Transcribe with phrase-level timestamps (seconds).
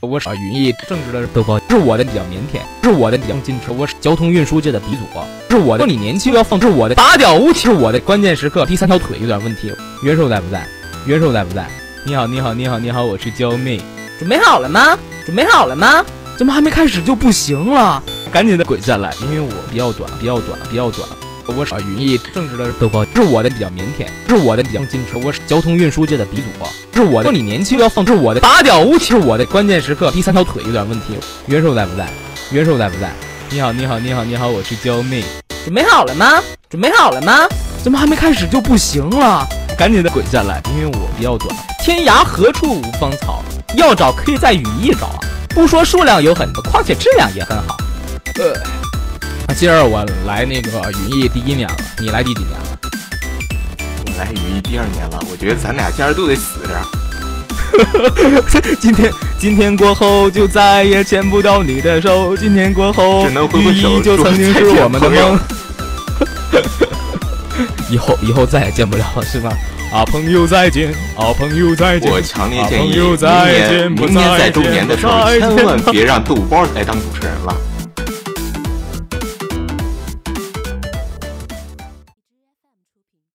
[0.00, 5.02] 我是语义正直的豆包，是我的比较腼腆，是我的比较矜持，我是交通运输界的鼻祖，
[5.50, 9.72] 是我的你年轻要放，是我的打屌无情，是我的关键时刻第三条腿有点问题。
[10.04, 10.64] 元寿在不在？
[11.06, 11.66] 元寿在不在？
[12.06, 13.80] 你好，你好，你好，你好，我是娇妹，
[14.20, 14.96] 准备好了吗？
[15.26, 16.04] 准备好了吗？
[16.36, 18.00] 怎么还没开始就不行了？
[18.30, 21.08] 赶紧的滚下来，因为我比较短，比较短，比较短。
[21.56, 26.44] 我是语义政治的豆包，是我的比较腼腆，是我的比较矜持，我是交通运输界的鼻祖，
[26.94, 31.14] 是我的你年轻要放，是我的拔屌无情，是我的关键时刻第三条腿有点问题。
[31.46, 32.06] 元首在不在？
[32.50, 33.10] 元首在不在？
[33.50, 35.24] 你好，你好，你好，你好，我是娇妹，
[35.64, 36.42] 准备好了吗？
[36.68, 37.46] 准备好了吗？
[37.82, 39.46] 怎么还没开始就不行了？
[39.76, 41.56] 赶紧的滚下来，因为我比较短。
[41.82, 43.42] 天涯何处无芳草，
[43.74, 45.18] 要找可以在羽翼找啊。
[45.48, 47.78] 不说数量有很多，况且质量也很好。
[48.34, 48.52] 呃。
[49.58, 52.78] 今儿我来那个语义第一年了，你来第几年了？
[54.06, 55.18] 我来语义第二年了。
[55.28, 56.80] 我觉得咱俩今儿都得死着。
[58.78, 62.36] 今天今天过后就再也牵不到你的手。
[62.36, 65.36] 今天过后，语义就曾经是我们的梦。
[67.90, 69.50] 以后以后再也见不了了，是吧？
[69.92, 72.08] 啊，朋友再见，啊，朋友再见。
[72.08, 77.56] 我强烈建议明年明年在周年的时候，千万别让豆包来当主持人了。